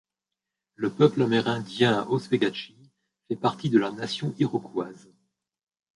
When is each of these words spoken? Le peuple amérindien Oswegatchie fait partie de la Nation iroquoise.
Le 0.73 0.89
peuple 0.89 1.21
amérindien 1.21 2.07
Oswegatchie 2.09 2.75
fait 3.27 3.35
partie 3.35 3.69
de 3.69 3.77
la 3.77 3.91
Nation 3.91 4.33
iroquoise. 4.39 5.11